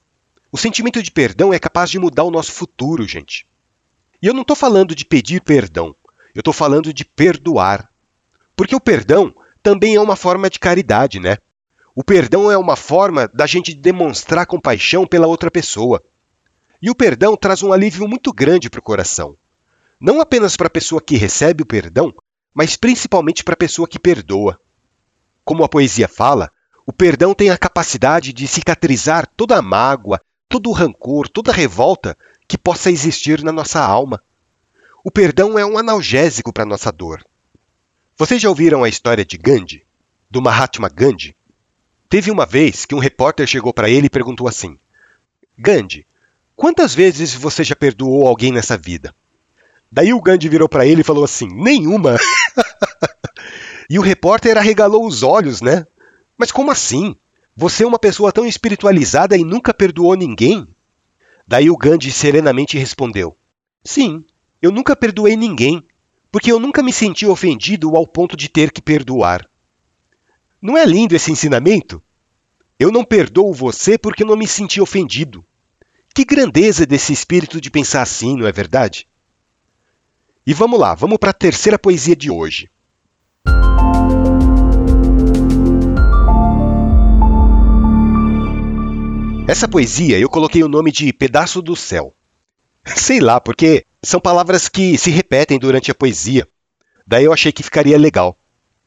O 0.56 0.58
sentimento 0.58 1.02
de 1.02 1.10
perdão 1.10 1.52
é 1.52 1.58
capaz 1.58 1.90
de 1.90 1.98
mudar 1.98 2.24
o 2.24 2.30
nosso 2.30 2.50
futuro, 2.50 3.06
gente. 3.06 3.46
E 4.22 4.26
eu 4.26 4.32
não 4.32 4.40
estou 4.40 4.56
falando 4.56 4.94
de 4.94 5.04
pedir 5.04 5.42
perdão, 5.42 5.94
eu 6.34 6.40
estou 6.40 6.54
falando 6.54 6.94
de 6.94 7.04
perdoar. 7.04 7.90
Porque 8.56 8.74
o 8.74 8.80
perdão 8.80 9.34
também 9.62 9.96
é 9.96 10.00
uma 10.00 10.16
forma 10.16 10.48
de 10.48 10.58
caridade, 10.58 11.20
né? 11.20 11.36
O 11.94 12.02
perdão 12.02 12.50
é 12.50 12.56
uma 12.56 12.74
forma 12.74 13.28
da 13.34 13.46
gente 13.46 13.74
demonstrar 13.74 14.46
compaixão 14.46 15.06
pela 15.06 15.26
outra 15.26 15.50
pessoa. 15.50 16.02
E 16.80 16.88
o 16.88 16.94
perdão 16.94 17.36
traz 17.36 17.62
um 17.62 17.70
alívio 17.70 18.08
muito 18.08 18.32
grande 18.32 18.70
para 18.70 18.80
o 18.80 18.82
coração. 18.82 19.36
Não 20.00 20.22
apenas 20.22 20.56
para 20.56 20.68
a 20.68 20.70
pessoa 20.70 21.02
que 21.02 21.18
recebe 21.18 21.64
o 21.64 21.66
perdão, 21.66 22.14
mas 22.54 22.76
principalmente 22.78 23.44
para 23.44 23.52
a 23.52 23.58
pessoa 23.58 23.86
que 23.86 23.98
perdoa. 23.98 24.58
Como 25.44 25.62
a 25.62 25.68
poesia 25.68 26.08
fala, 26.08 26.50
o 26.86 26.94
perdão 26.94 27.34
tem 27.34 27.50
a 27.50 27.58
capacidade 27.58 28.32
de 28.32 28.48
cicatrizar 28.48 29.28
toda 29.36 29.58
a 29.58 29.60
mágoa, 29.60 30.18
todo 30.48 30.70
o 30.70 30.72
rancor, 30.72 31.28
toda 31.28 31.50
a 31.50 31.54
revolta 31.54 32.16
que 32.48 32.58
possa 32.58 32.90
existir 32.90 33.42
na 33.42 33.52
nossa 33.52 33.80
alma. 33.80 34.22
O 35.04 35.10
perdão 35.10 35.58
é 35.58 35.64
um 35.64 35.78
analgésico 35.78 36.52
para 36.52 36.64
nossa 36.64 36.90
dor. 36.90 37.24
Vocês 38.16 38.40
já 38.40 38.48
ouviram 38.48 38.82
a 38.82 38.88
história 38.88 39.24
de 39.24 39.36
Gandhi? 39.36 39.84
Do 40.30 40.40
Mahatma 40.40 40.88
Gandhi? 40.88 41.36
Teve 42.08 42.30
uma 42.30 42.46
vez 42.46 42.84
que 42.84 42.94
um 42.94 42.98
repórter 42.98 43.46
chegou 43.46 43.74
para 43.74 43.90
ele 43.90 44.06
e 44.06 44.10
perguntou 44.10 44.48
assim: 44.48 44.78
Gandhi, 45.58 46.06
quantas 46.54 46.94
vezes 46.94 47.34
você 47.34 47.62
já 47.62 47.76
perdoou 47.76 48.26
alguém 48.26 48.52
nessa 48.52 48.76
vida? 48.76 49.14
Daí 49.90 50.12
o 50.12 50.20
Gandhi 50.20 50.48
virou 50.48 50.68
para 50.68 50.86
ele 50.86 51.02
e 51.02 51.04
falou 51.04 51.24
assim: 51.24 51.46
Nenhuma. 51.52 52.16
e 53.90 53.98
o 53.98 54.02
repórter 54.02 54.56
arregalou 54.56 55.06
os 55.06 55.22
olhos, 55.22 55.60
né? 55.60 55.84
Mas 56.36 56.52
como 56.52 56.70
assim? 56.70 57.16
Você 57.58 57.84
é 57.84 57.86
uma 57.86 57.98
pessoa 57.98 58.30
tão 58.30 58.44
espiritualizada 58.44 59.34
e 59.34 59.42
nunca 59.42 59.72
perdoou 59.72 60.14
ninguém? 60.14 60.66
Daí 61.48 61.70
o 61.70 61.76
Gandhi 61.76 62.12
serenamente 62.12 62.76
respondeu: 62.76 63.34
Sim, 63.82 64.22
eu 64.60 64.70
nunca 64.70 64.94
perdoei 64.94 65.36
ninguém, 65.36 65.82
porque 66.30 66.52
eu 66.52 66.60
nunca 66.60 66.82
me 66.82 66.92
senti 66.92 67.24
ofendido 67.24 67.96
ao 67.96 68.06
ponto 68.06 68.36
de 68.36 68.50
ter 68.50 68.70
que 68.70 68.82
perdoar. 68.82 69.48
Não 70.60 70.76
é 70.76 70.84
lindo 70.84 71.16
esse 71.16 71.32
ensinamento? 71.32 72.02
Eu 72.78 72.92
não 72.92 73.02
perdoo 73.02 73.54
você 73.54 73.96
porque 73.96 74.22
não 74.22 74.36
me 74.36 74.46
senti 74.46 74.78
ofendido. 74.78 75.42
Que 76.14 76.26
grandeza 76.26 76.84
desse 76.84 77.14
espírito 77.14 77.58
de 77.58 77.70
pensar 77.70 78.02
assim, 78.02 78.36
não 78.36 78.46
é 78.46 78.52
verdade? 78.52 79.08
E 80.46 80.52
vamos 80.52 80.78
lá, 80.78 80.94
vamos 80.94 81.16
para 81.16 81.30
a 81.30 81.34
terceira 81.34 81.78
poesia 81.78 82.14
de 82.14 82.30
hoje. 82.30 82.68
Essa 89.48 89.68
poesia 89.68 90.18
eu 90.18 90.28
coloquei 90.28 90.64
o 90.64 90.68
nome 90.68 90.90
de 90.90 91.12
Pedaço 91.12 91.62
do 91.62 91.76
Céu. 91.76 92.12
Sei 92.84 93.20
lá, 93.20 93.40
porque 93.40 93.84
são 94.02 94.18
palavras 94.18 94.68
que 94.68 94.98
se 94.98 95.08
repetem 95.08 95.56
durante 95.56 95.88
a 95.88 95.94
poesia. 95.94 96.48
Daí 97.06 97.24
eu 97.24 97.32
achei 97.32 97.52
que 97.52 97.62
ficaria 97.62 97.96
legal. 97.96 98.36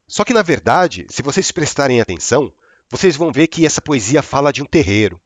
Só 0.05 0.25
que 0.25 0.33
na 0.33 0.41
verdade, 0.41 1.05
se 1.09 1.21
vocês 1.21 1.49
prestarem 1.49 2.01
atenção, 2.01 2.51
vocês 2.91 3.15
vão 3.15 3.31
ver 3.31 3.47
que 3.47 3.65
essa 3.65 3.79
poesia 3.79 4.21
fala 4.21 4.51
de 4.51 4.61
um 4.61 4.65
terreiro. 4.65 5.21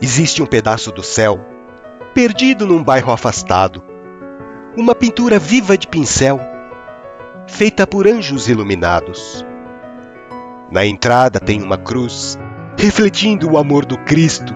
Existe 0.00 0.42
um 0.42 0.46
pedaço 0.46 0.90
do 0.90 1.02
céu, 1.02 1.38
perdido 2.14 2.66
num 2.66 2.82
bairro 2.82 3.12
afastado, 3.12 3.84
uma 4.78 4.94
pintura 4.94 5.38
viva 5.38 5.76
de 5.76 5.86
pincel, 5.86 6.40
feita 7.46 7.86
por 7.86 8.06
anjos 8.06 8.48
iluminados. 8.48 9.44
Na 10.70 10.86
entrada 10.86 11.40
tem 11.40 11.60
uma 11.60 11.76
cruz 11.76 12.38
refletindo 12.78 13.50
o 13.50 13.58
amor 13.58 13.84
do 13.84 13.98
Cristo. 13.98 14.54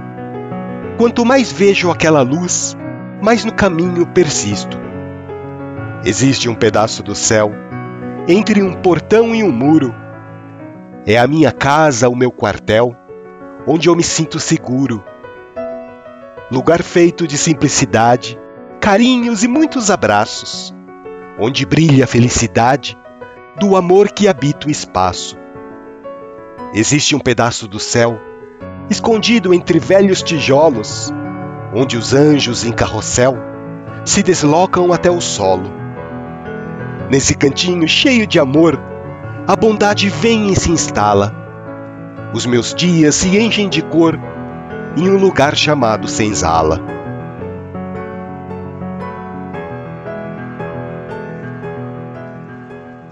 Quanto 0.96 1.24
mais 1.24 1.50
vejo 1.50 1.90
aquela 1.90 2.22
luz, 2.22 2.76
mais 3.20 3.44
no 3.44 3.52
caminho 3.52 4.06
persisto. 4.06 4.78
Existe 6.04 6.48
um 6.48 6.54
pedaço 6.54 7.02
do 7.02 7.16
céu 7.16 7.50
entre 8.28 8.62
um 8.62 8.74
portão 8.74 9.34
e 9.34 9.42
um 9.42 9.50
muro. 9.50 9.92
É 11.04 11.18
a 11.18 11.26
minha 11.26 11.50
casa, 11.50 12.08
o 12.08 12.14
meu 12.14 12.30
quartel, 12.30 12.94
onde 13.66 13.88
eu 13.88 13.96
me 13.96 14.04
sinto 14.04 14.38
seguro. 14.38 15.02
Lugar 16.50 16.82
feito 16.82 17.26
de 17.26 17.36
simplicidade, 17.36 18.38
carinhos 18.80 19.42
e 19.42 19.48
muitos 19.48 19.90
abraços, 19.90 20.72
onde 21.40 21.66
brilha 21.66 22.04
a 22.04 22.06
felicidade 22.06 22.96
do 23.58 23.76
amor 23.76 24.12
que 24.12 24.28
habita 24.28 24.68
o 24.68 24.70
espaço. 24.70 25.43
Existe 26.76 27.14
um 27.14 27.20
pedaço 27.20 27.68
do 27.68 27.78
céu, 27.78 28.20
escondido 28.90 29.54
entre 29.54 29.78
velhos 29.78 30.20
tijolos, 30.24 31.08
onde 31.72 31.96
os 31.96 32.12
anjos 32.12 32.64
em 32.64 32.72
carrossel 32.72 33.36
se 34.04 34.24
deslocam 34.24 34.92
até 34.92 35.08
o 35.08 35.20
solo. 35.20 35.70
Nesse 37.08 37.36
cantinho 37.36 37.86
cheio 37.86 38.26
de 38.26 38.40
amor, 38.40 38.76
a 39.46 39.54
bondade 39.54 40.08
vem 40.08 40.50
e 40.50 40.56
se 40.56 40.72
instala. 40.72 41.32
Os 42.34 42.44
meus 42.44 42.74
dias 42.74 43.14
se 43.14 43.38
enchem 43.38 43.68
de 43.68 43.80
cor 43.80 44.18
em 44.96 45.08
um 45.08 45.16
lugar 45.16 45.54
chamado 45.54 46.08
senzala. 46.08 46.80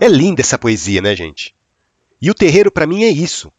É 0.01 0.09
linda 0.09 0.41
essa 0.41 0.59
poesia, 0.59 1.01
né, 1.01 1.15
gente? 1.15 1.55
E 2.23 2.31
o 2.31 2.35
terreiro 2.35 2.71
para 2.71 2.87
mim 2.87 3.03
é 3.03 3.09
isso. 3.09 3.51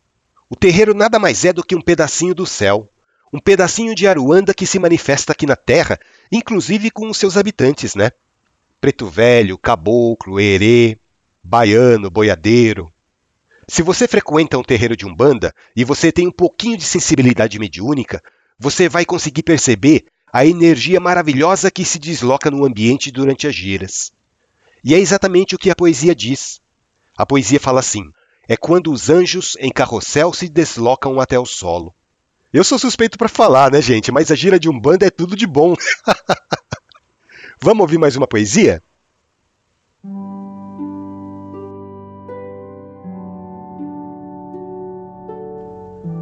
O 0.49 0.55
terreiro 0.55 0.93
nada 0.93 1.19
mais 1.19 1.43
é 1.43 1.51
do 1.51 1.61
que 1.61 1.75
um 1.75 1.81
pedacinho 1.81 2.33
do 2.33 2.45
céu, 2.45 2.89
um 3.33 3.39
pedacinho 3.39 3.93
de 3.93 4.07
Aruanda 4.07 4.53
que 4.53 4.65
se 4.65 4.79
manifesta 4.79 5.33
aqui 5.33 5.45
na 5.45 5.57
Terra, 5.57 5.99
inclusive 6.31 6.89
com 6.89 7.09
os 7.09 7.17
seus 7.17 7.35
habitantes, 7.35 7.93
né? 7.93 8.11
Preto 8.79 9.07
Velho, 9.07 9.57
Caboclo, 9.57 10.39
Herê, 10.39 10.97
Baiano, 11.43 12.09
Boiadeiro. 12.09 12.89
Se 13.67 13.81
você 13.81 14.07
frequenta 14.07 14.57
um 14.57 14.63
terreiro 14.63 14.95
de 14.95 15.05
Umbanda 15.05 15.53
e 15.75 15.83
você 15.83 16.09
tem 16.09 16.27
um 16.27 16.31
pouquinho 16.31 16.77
de 16.77 16.85
sensibilidade 16.85 17.59
mediúnica, 17.59 18.21
você 18.57 18.87
vai 18.87 19.03
conseguir 19.03 19.43
perceber 19.43 20.05
a 20.31 20.45
energia 20.45 21.01
maravilhosa 21.01 21.69
que 21.69 21.83
se 21.83 21.99
desloca 21.99 22.49
no 22.49 22.63
ambiente 22.63 23.11
durante 23.11 23.45
as 23.45 23.53
giras. 23.53 24.13
E 24.81 24.93
é 24.93 24.99
exatamente 24.99 25.53
o 25.53 25.57
que 25.57 25.69
a 25.69 25.75
poesia 25.75 26.15
diz. 26.15 26.61
A 27.17 27.25
poesia 27.25 27.59
fala 27.59 27.81
assim: 27.81 28.03
é 28.47 28.57
quando 28.57 28.91
os 28.91 29.09
anjos 29.09 29.55
em 29.59 29.71
carrossel 29.71 30.33
se 30.33 30.49
deslocam 30.49 31.19
até 31.19 31.39
o 31.39 31.45
solo. 31.45 31.93
Eu 32.51 32.63
sou 32.63 32.77
suspeito 32.77 33.17
para 33.17 33.29
falar, 33.29 33.71
né, 33.71 33.81
gente? 33.81 34.11
Mas 34.11 34.31
a 34.31 34.35
gira 34.35 34.59
de 34.59 34.69
Umbanda 34.69 35.07
é 35.07 35.09
tudo 35.09 35.35
de 35.35 35.47
bom. 35.47 35.75
Vamos 37.59 37.81
ouvir 37.81 37.97
mais 37.97 38.15
uma 38.15 38.27
poesia? 38.27 38.81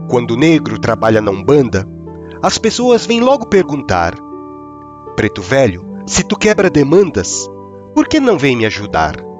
Quando 0.10 0.32
o 0.32 0.38
negro 0.38 0.80
trabalha 0.80 1.22
na 1.22 1.32
Umbanda, 1.32 1.88
as 2.42 2.58
pessoas 2.58 3.06
vêm 3.06 3.20
logo 3.20 3.48
perguntar: 3.48 4.14
Preto 5.16 5.42
velho, 5.42 5.86
se 6.06 6.24
tu 6.24 6.38
quebra 6.38 6.70
demandas, 6.70 7.48
por 7.94 8.08
que 8.08 8.20
não 8.20 8.38
vem 8.38 8.56
me 8.56 8.66
ajudar? 8.66 9.31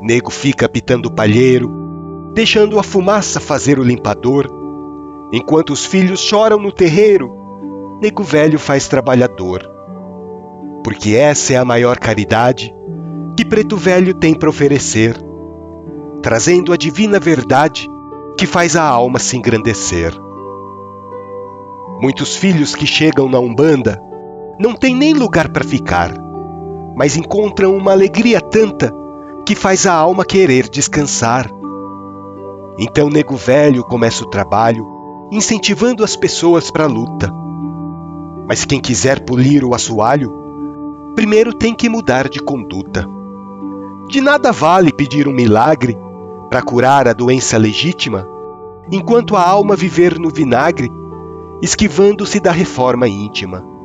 Nego 0.00 0.30
fica 0.30 0.68
pitando 0.68 1.06
o 1.06 1.10
palheiro, 1.10 1.70
deixando 2.34 2.78
a 2.78 2.82
fumaça 2.82 3.40
fazer 3.40 3.78
o 3.78 3.82
limpador. 3.82 4.46
Enquanto 5.32 5.70
os 5.70 5.84
filhos 5.84 6.20
choram 6.20 6.58
no 6.58 6.70
terreiro, 6.70 7.34
nego 8.00 8.22
velho 8.22 8.58
faz 8.58 8.88
trabalhador. 8.88 9.68
Porque 10.84 11.16
essa 11.16 11.54
é 11.54 11.56
a 11.56 11.64
maior 11.64 11.98
caridade 11.98 12.74
que 13.36 13.44
preto 13.44 13.76
velho 13.76 14.14
tem 14.14 14.34
para 14.34 14.48
oferecer, 14.48 15.16
trazendo 16.22 16.72
a 16.72 16.76
divina 16.76 17.18
verdade 17.18 17.88
que 18.38 18.46
faz 18.46 18.76
a 18.76 18.82
alma 18.82 19.18
se 19.18 19.36
engrandecer. 19.36 20.12
Muitos 22.00 22.36
filhos 22.36 22.74
que 22.74 22.86
chegam 22.86 23.28
na 23.28 23.38
Umbanda 23.38 24.00
não 24.58 24.74
têm 24.74 24.94
nem 24.94 25.14
lugar 25.14 25.48
para 25.48 25.64
ficar, 25.64 26.12
mas 26.94 27.16
encontram 27.16 27.76
uma 27.76 27.92
alegria 27.92 28.40
tanta 28.40 28.92
que 29.46 29.54
faz 29.54 29.86
a 29.86 29.94
alma 29.94 30.24
querer 30.24 30.68
descansar. 30.68 31.48
Então, 32.76 33.08
nego 33.08 33.36
velho 33.36 33.84
começa 33.84 34.24
o 34.24 34.28
trabalho, 34.28 34.84
incentivando 35.30 36.02
as 36.02 36.16
pessoas 36.16 36.68
para 36.68 36.82
a 36.82 36.88
luta. 36.88 37.32
Mas 38.48 38.64
quem 38.64 38.80
quiser 38.80 39.24
polir 39.24 39.64
o 39.64 39.72
assoalho, 39.72 40.32
primeiro 41.14 41.54
tem 41.54 41.74
que 41.76 41.88
mudar 41.88 42.28
de 42.28 42.40
conduta. 42.40 43.06
De 44.08 44.20
nada 44.20 44.50
vale 44.50 44.92
pedir 44.92 45.28
um 45.28 45.32
milagre 45.32 45.96
para 46.50 46.60
curar 46.60 47.06
a 47.06 47.12
doença 47.12 47.56
legítima, 47.56 48.26
enquanto 48.90 49.36
a 49.36 49.48
alma 49.48 49.76
viver 49.76 50.18
no 50.18 50.28
vinagre, 50.28 50.90
esquivando-se 51.62 52.40
da 52.40 52.50
reforma 52.50 53.08
íntima. 53.08 53.75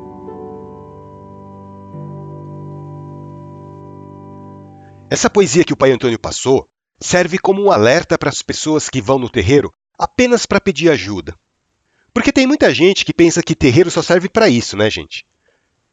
Essa 5.12 5.28
poesia 5.28 5.62
que 5.62 5.74
o 5.74 5.76
pai 5.76 5.92
Antônio 5.92 6.18
passou 6.18 6.66
serve 6.98 7.36
como 7.36 7.62
um 7.62 7.70
alerta 7.70 8.16
para 8.16 8.30
as 8.30 8.40
pessoas 8.40 8.88
que 8.88 9.02
vão 9.02 9.18
no 9.18 9.28
terreiro 9.28 9.70
apenas 9.98 10.46
para 10.46 10.58
pedir 10.58 10.90
ajuda. 10.90 11.34
Porque 12.14 12.32
tem 12.32 12.46
muita 12.46 12.72
gente 12.72 13.04
que 13.04 13.12
pensa 13.12 13.42
que 13.42 13.54
terreiro 13.54 13.90
só 13.90 14.00
serve 14.00 14.30
para 14.30 14.48
isso, 14.48 14.74
né, 14.74 14.88
gente? 14.88 15.26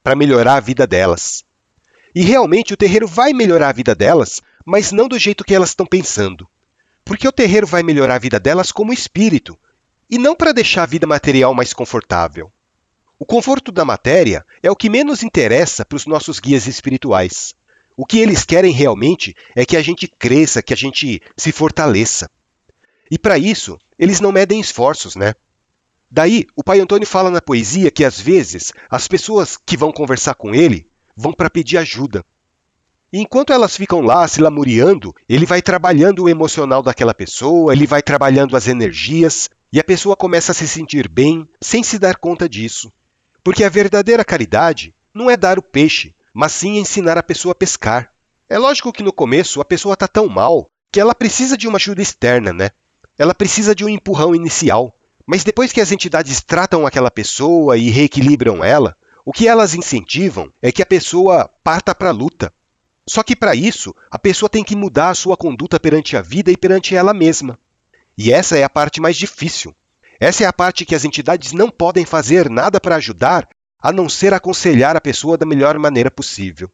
Para 0.02 0.16
melhorar 0.16 0.56
a 0.56 0.60
vida 0.62 0.88
delas. 0.88 1.44
E 2.16 2.22
realmente 2.22 2.74
o 2.74 2.78
terreiro 2.78 3.06
vai 3.10 3.34
melhorar 3.34 3.68
a 3.68 3.74
vida 3.74 3.94
delas, 3.94 4.42
mas 4.66 4.94
não 4.94 5.06
do 5.06 5.20
jeito 5.20 5.44
que 5.44 5.54
elas 5.54 5.72
estão 5.72 5.86
pensando. 5.86 6.48
Porque 7.04 7.28
o 7.28 7.34
terreiro 7.34 7.68
vai 7.68 7.84
melhorar 7.84 8.16
a 8.16 8.20
vida 8.20 8.40
delas 8.40 8.72
como 8.72 8.94
espírito, 8.94 9.60
e 10.10 10.18
não 10.18 10.34
para 10.34 10.54
deixar 10.54 10.84
a 10.84 10.86
vida 10.86 11.06
material 11.06 11.54
mais 11.54 11.74
confortável. 11.74 12.50
O 13.20 13.26
conforto 13.26 13.70
da 13.70 13.84
matéria 13.84 14.46
é 14.64 14.72
o 14.72 14.78
que 14.78 14.90
menos 14.90 15.24
interessa 15.24 15.84
para 15.84 15.98
os 15.98 16.06
nossos 16.06 16.40
guias 16.40 16.68
espirituais. 16.68 17.54
O 18.00 18.06
que 18.06 18.18
eles 18.20 18.46
querem 18.46 18.72
realmente 18.72 19.36
é 19.54 19.66
que 19.66 19.76
a 19.76 19.82
gente 19.82 20.08
cresça, 20.08 20.64
que 20.64 20.74
a 20.74 20.78
gente 20.78 21.22
se 21.36 21.52
fortaleça. 21.52 22.32
E 23.12 23.20
para 23.20 23.38
isso, 23.38 23.78
eles 24.00 24.22
não 24.22 24.32
medem 24.32 24.62
esforços, 24.62 25.18
né? 25.18 25.34
Daí, 26.10 26.46
o 26.56 26.64
pai 26.64 26.80
Antônio 26.80 27.06
fala 27.06 27.30
na 27.30 27.42
poesia 27.42 27.92
que 27.92 28.06
às 28.06 28.18
vezes 28.18 28.72
as 28.90 29.06
pessoas 29.06 29.58
que 29.58 29.76
vão 29.76 29.92
conversar 29.92 30.36
com 30.36 30.56
ele 30.56 30.88
vão 31.14 31.34
para 31.34 31.50
pedir 31.50 31.78
ajuda. 31.78 32.24
E 33.12 33.20
enquanto 33.20 33.52
elas 33.52 33.76
ficam 33.76 34.00
lá 34.00 34.26
se 34.30 34.40
lamuriando, 34.40 35.14
ele 35.28 35.46
vai 35.46 35.62
trabalhando 35.62 36.24
o 36.24 36.30
emocional 36.30 36.82
daquela 36.82 37.14
pessoa, 37.14 37.74
ele 37.74 37.86
vai 37.86 38.02
trabalhando 38.02 38.56
as 38.56 38.70
energias, 38.70 39.50
e 39.74 39.78
a 39.78 39.84
pessoa 39.84 40.16
começa 40.16 40.54
a 40.54 40.56
se 40.56 40.70
sentir 40.70 41.10
bem 41.10 41.46
sem 41.60 41.84
se 41.84 42.00
dar 42.00 42.16
conta 42.16 42.48
disso. 42.48 42.90
Porque 43.44 43.66
a 43.66 43.70
verdadeira 43.70 44.24
caridade 44.24 44.96
não 45.14 45.30
é 45.30 45.36
dar 45.36 45.60
o 45.60 45.62
peixe, 45.62 46.16
mas 46.40 46.54
sim 46.54 46.78
ensinar 46.78 47.18
a 47.18 47.22
pessoa 47.22 47.52
a 47.52 47.56
pescar. 47.56 48.12
É 48.48 48.58
lógico 48.58 48.94
que 48.94 49.04
no 49.04 49.12
começo 49.12 49.60
a 49.60 49.66
pessoa 49.66 49.94
está 49.94 50.08
tão 50.08 50.30
mal 50.30 50.72
que 50.90 50.98
ela 50.98 51.14
precisa 51.14 51.58
de 51.58 51.68
uma 51.68 51.76
ajuda 51.76 52.02
externa, 52.02 52.54
né? 52.54 52.70
Ela 53.18 53.36
precisa 53.36 53.76
de 53.76 53.84
um 53.84 53.90
empurrão 53.90 54.34
inicial. 54.34 54.98
Mas 55.28 55.44
depois 55.44 55.74
que 55.74 55.82
as 55.82 55.92
entidades 55.92 56.40
tratam 56.40 56.88
aquela 56.88 57.12
pessoa 57.12 57.78
e 57.78 57.90
reequilibram 57.90 58.64
ela, 58.64 58.96
o 59.26 59.34
que 59.34 59.50
elas 59.50 59.76
incentivam 59.76 60.50
é 60.62 60.72
que 60.72 60.82
a 60.82 60.86
pessoa 60.86 61.50
parta 61.62 61.94
para 61.94 62.08
a 62.08 62.14
luta. 62.14 62.54
Só 63.06 63.22
que 63.22 63.36
para 63.36 63.54
isso, 63.54 63.94
a 64.10 64.18
pessoa 64.18 64.50
tem 64.50 64.64
que 64.64 64.78
mudar 64.78 65.10
a 65.10 65.16
sua 65.16 65.36
conduta 65.36 65.78
perante 65.78 66.16
a 66.16 66.22
vida 66.22 66.50
e 66.50 66.56
perante 66.56 66.96
ela 66.96 67.14
mesma. 67.14 67.60
E 68.18 68.32
essa 68.32 68.58
é 68.58 68.64
a 68.64 68.70
parte 68.70 69.02
mais 69.02 69.18
difícil. 69.18 69.76
Essa 70.22 70.46
é 70.46 70.48
a 70.48 70.54
parte 70.54 70.86
que 70.86 70.96
as 70.96 71.04
entidades 71.04 71.52
não 71.52 71.70
podem 71.70 72.06
fazer 72.06 72.50
nada 72.50 72.80
para 72.80 72.96
ajudar, 72.96 73.46
a 73.82 73.92
não 73.92 74.10
ser 74.10 74.34
aconselhar 74.34 74.96
a 74.96 75.02
pessoa 75.02 75.38
da 75.38 75.46
melhor 75.46 75.78
maneira 75.80 76.12
possível. 76.12 76.72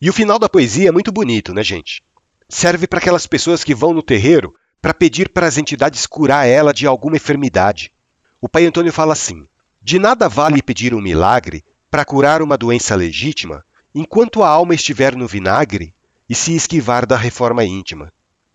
E 0.00 0.10
o 0.10 0.12
final 0.12 0.38
da 0.38 0.48
poesia 0.48 0.88
é 0.88 0.92
muito 0.92 1.12
bonito, 1.12 1.54
né, 1.54 1.62
gente? 1.62 2.02
Serve 2.48 2.86
para 2.86 2.98
aquelas 2.98 3.26
pessoas 3.26 3.62
que 3.62 3.74
vão 3.74 3.92
no 3.92 4.02
terreiro 4.02 4.54
para 4.80 4.94
pedir 4.94 5.28
para 5.28 5.46
as 5.46 5.58
entidades 5.58 6.06
curar 6.06 6.46
ela 6.46 6.72
de 6.72 6.86
alguma 6.86 7.16
enfermidade. 7.16 7.92
O 8.40 8.48
pai 8.48 8.64
Antônio 8.64 8.92
fala 8.92 9.12
assim: 9.12 9.46
De 9.82 9.98
nada 9.98 10.28
vale 10.28 10.62
pedir 10.62 10.94
um 10.94 11.00
milagre 11.00 11.64
para 11.90 12.04
curar 12.04 12.42
uma 12.42 12.56
doença 12.56 12.94
legítima 12.94 13.64
enquanto 13.94 14.42
a 14.42 14.48
alma 14.48 14.74
estiver 14.74 15.16
no 15.16 15.26
vinagre 15.26 15.94
e 16.28 16.34
se 16.34 16.54
esquivar 16.54 17.06
da 17.06 17.16
reforma 17.16 17.64
íntima. 17.64 18.12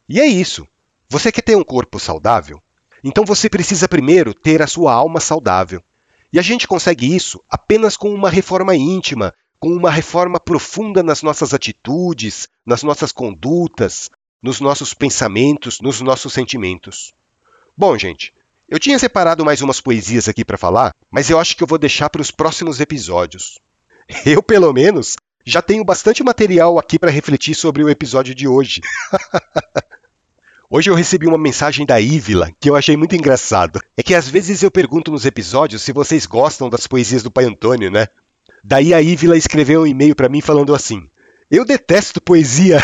E 0.07 0.19
é 0.19 0.25
isso. 0.27 0.65
Você 1.10 1.31
quer 1.31 1.41
ter 1.41 1.55
um 1.55 1.63
corpo 1.63 2.00
saudável? 2.00 2.62
Então 3.03 3.25
você 3.25 3.50
precisa 3.50 3.88
primeiro 3.89 4.33
ter 4.33 4.62
a 4.62 4.67
sua 4.67 4.93
alma 4.93 5.19
saudável. 5.19 5.83
E 6.34 6.40
a 6.40 6.42
gente 6.42 6.68
consegue 6.68 7.16
isso 7.16 7.40
apenas 7.48 7.96
com 7.96 8.12
uma 8.12 8.28
reforma 8.28 8.75
íntima, 8.75 9.36
com 9.60 9.70
uma 9.70 9.92
reforma 9.92 10.40
profunda 10.40 11.04
nas 11.04 11.22
nossas 11.22 11.54
atitudes, 11.54 12.50
nas 12.66 12.82
nossas 12.82 13.12
condutas, 13.12 14.10
nos 14.42 14.60
nossos 14.60 14.96
pensamentos, 14.96 15.80
nos 15.80 16.02
nossos 16.02 16.34
sentimentos. 16.34 17.13
Bom, 17.78 17.96
gente, 18.00 18.34
eu 18.68 18.80
tinha 18.80 18.98
separado 18.98 19.46
mais 19.46 19.62
umas 19.62 19.80
poesias 19.80 20.28
aqui 20.28 20.44
para 20.44 20.58
falar, 20.58 20.92
mas 21.12 21.30
eu 21.30 21.40
acho 21.40 21.56
que 21.56 21.62
eu 21.62 21.68
vou 21.68 21.78
deixar 21.78 22.10
para 22.10 22.22
os 22.22 22.32
próximos 22.32 22.80
episódios. 22.80 23.60
Eu, 24.25 24.44
pelo 24.44 24.74
menos, 24.74 25.16
já 25.46 25.62
tenho 25.62 25.86
bastante 25.86 26.22
material 26.24 26.78
aqui 26.78 27.00
para 27.00 27.10
refletir 27.10 27.56
sobre 27.56 27.84
o 27.84 27.89
episódio 27.89 28.36
de 28.36 28.50
hoje. 28.50 28.82
Hoje 30.75 30.89
eu 30.89 30.95
recebi 30.95 31.27
uma 31.27 31.38
mensagem 31.38 31.86
da 31.86 32.01
Ívila 32.01 32.49
que 32.59 32.67
eu 32.67 32.75
achei 32.75 32.97
muito 32.97 33.15
engraçado. 33.15 33.79
É 33.95 34.01
que 34.01 34.15
às 34.15 34.27
vezes 34.27 34.63
eu 34.63 34.71
pergunto 34.71 35.12
nos 35.12 35.23
episódios 35.23 35.83
se 35.83 35.93
vocês 35.93 36.25
gostam 36.25 36.67
das 36.67 36.88
poesias 36.88 37.21
do 37.21 37.29
Pai 37.29 37.45
Antônio, 37.45 37.91
né? 37.91 38.07
Daí 38.63 38.91
a 38.91 38.99
Ívila 38.99 39.38
escreveu 39.38 39.81
um 39.81 39.86
e-mail 39.86 40.15
para 40.15 40.27
mim 40.27 40.41
falando 40.41 40.73
assim: 40.73 40.99
Eu 41.51 41.63
detesto 41.63 42.19
poesia. 42.19 42.81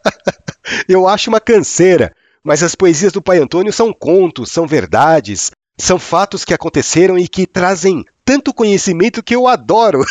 eu 0.88 1.06
acho 1.06 1.28
uma 1.28 1.38
canseira, 1.38 2.14
mas 2.42 2.62
as 2.62 2.74
poesias 2.74 3.12
do 3.12 3.20
Pai 3.20 3.36
Antônio 3.36 3.74
são 3.74 3.92
contos, 3.92 4.50
são 4.50 4.66
verdades, 4.66 5.50
são 5.76 5.98
fatos 5.98 6.46
que 6.46 6.54
aconteceram 6.54 7.18
e 7.18 7.28
que 7.28 7.46
trazem 7.46 8.06
tanto 8.24 8.54
conhecimento 8.54 9.22
que 9.22 9.36
eu 9.36 9.46
adoro. 9.46 10.02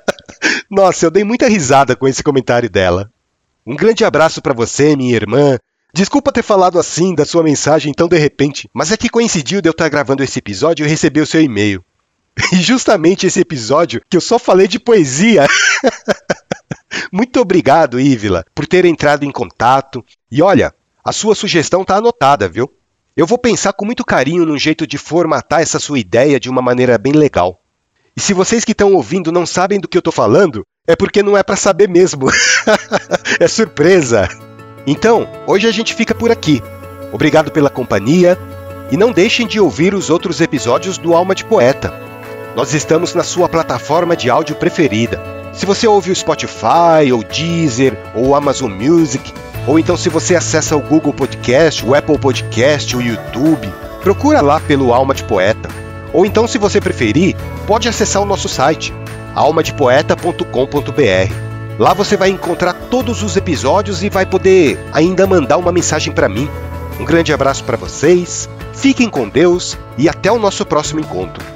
Nossa, 0.70 1.06
eu 1.06 1.10
dei 1.10 1.24
muita 1.24 1.48
risada 1.48 1.96
com 1.96 2.06
esse 2.06 2.22
comentário 2.22 2.68
dela. 2.68 3.10
Um 3.66 3.74
grande 3.74 4.04
abraço 4.04 4.42
para 4.42 4.52
você, 4.52 4.94
minha 4.94 5.16
irmã. 5.16 5.58
Desculpa 5.96 6.30
ter 6.30 6.42
falado 6.42 6.78
assim 6.78 7.14
da 7.14 7.24
sua 7.24 7.42
mensagem 7.42 7.90
tão 7.90 8.06
de 8.06 8.18
repente, 8.18 8.68
mas 8.74 8.92
é 8.92 8.98
que 8.98 9.08
coincidiu 9.08 9.62
de 9.62 9.68
eu 9.70 9.70
estar 9.70 9.88
gravando 9.88 10.22
esse 10.22 10.38
episódio 10.38 10.84
e 10.84 10.88
receber 10.90 11.22
o 11.22 11.26
seu 11.26 11.40
e-mail. 11.40 11.82
E 12.52 12.56
justamente 12.56 13.26
esse 13.26 13.40
episódio 13.40 14.02
que 14.10 14.14
eu 14.14 14.20
só 14.20 14.38
falei 14.38 14.68
de 14.68 14.78
poesia. 14.78 15.46
Muito 17.10 17.40
obrigado, 17.40 17.98
Ívila, 17.98 18.44
por 18.54 18.66
ter 18.66 18.84
entrado 18.84 19.24
em 19.24 19.32
contato. 19.32 20.04
E 20.30 20.42
olha, 20.42 20.74
a 21.02 21.12
sua 21.12 21.34
sugestão 21.34 21.80
está 21.80 21.96
anotada, 21.96 22.46
viu? 22.46 22.70
Eu 23.16 23.26
vou 23.26 23.38
pensar 23.38 23.72
com 23.72 23.86
muito 23.86 24.04
carinho 24.04 24.44
num 24.44 24.58
jeito 24.58 24.86
de 24.86 24.98
formatar 24.98 25.62
essa 25.62 25.78
sua 25.78 25.98
ideia 25.98 26.38
de 26.38 26.50
uma 26.50 26.60
maneira 26.60 26.98
bem 26.98 27.14
legal. 27.14 27.58
E 28.14 28.20
se 28.20 28.34
vocês 28.34 28.66
que 28.66 28.72
estão 28.72 28.92
ouvindo 28.92 29.32
não 29.32 29.46
sabem 29.46 29.80
do 29.80 29.88
que 29.88 29.96
eu 29.96 30.00
estou 30.00 30.12
falando, 30.12 30.62
é 30.86 30.94
porque 30.94 31.22
não 31.22 31.38
é 31.38 31.42
para 31.42 31.56
saber 31.56 31.88
mesmo. 31.88 32.26
é 33.40 33.48
surpresa. 33.48 34.28
Então, 34.86 35.28
hoje 35.46 35.66
a 35.66 35.72
gente 35.72 35.94
fica 35.94 36.14
por 36.14 36.30
aqui. 36.30 36.62
Obrigado 37.12 37.50
pela 37.50 37.68
companhia 37.68 38.38
e 38.90 38.96
não 38.96 39.10
deixem 39.10 39.46
de 39.46 39.58
ouvir 39.58 39.94
os 39.94 40.10
outros 40.10 40.40
episódios 40.40 40.96
do 40.96 41.14
Alma 41.14 41.34
de 41.34 41.44
Poeta. 41.44 41.92
Nós 42.54 42.72
estamos 42.72 43.14
na 43.14 43.24
sua 43.24 43.48
plataforma 43.48 44.16
de 44.16 44.30
áudio 44.30 44.54
preferida. 44.54 45.20
Se 45.52 45.66
você 45.66 45.86
ouve 45.86 46.10
o 46.10 46.16
Spotify, 46.16 47.12
ou 47.12 47.24
Deezer, 47.24 47.98
ou 48.14 48.34
Amazon 48.34 48.70
Music, 48.70 49.32
ou 49.66 49.78
então 49.78 49.96
se 49.96 50.08
você 50.08 50.36
acessa 50.36 50.76
o 50.76 50.80
Google 50.80 51.12
Podcast, 51.12 51.84
o 51.84 51.94
Apple 51.94 52.18
Podcast, 52.18 52.96
o 52.96 53.02
YouTube, 53.02 53.72
procura 54.00 54.40
lá 54.40 54.60
pelo 54.60 54.94
Alma 54.94 55.14
de 55.14 55.24
Poeta. 55.24 55.68
Ou 56.12 56.24
então, 56.24 56.46
se 56.46 56.58
você 56.58 56.80
preferir, 56.80 57.34
pode 57.66 57.88
acessar 57.88 58.22
o 58.22 58.26
nosso 58.26 58.48
site, 58.48 58.94
almadepoeta.com.br. 59.34 61.45
Lá 61.78 61.92
você 61.92 62.16
vai 62.16 62.30
encontrar 62.30 62.72
todos 62.72 63.22
os 63.22 63.36
episódios 63.36 64.02
e 64.02 64.08
vai 64.08 64.24
poder 64.24 64.78
ainda 64.92 65.26
mandar 65.26 65.58
uma 65.58 65.72
mensagem 65.72 66.12
para 66.12 66.28
mim. 66.28 66.48
Um 66.98 67.04
grande 67.04 67.32
abraço 67.32 67.62
para 67.64 67.76
vocês, 67.76 68.48
fiquem 68.72 69.10
com 69.10 69.28
Deus 69.28 69.76
e 69.98 70.08
até 70.08 70.32
o 70.32 70.38
nosso 70.38 70.64
próximo 70.64 71.00
encontro. 71.00 71.55